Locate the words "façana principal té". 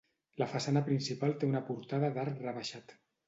0.53-1.49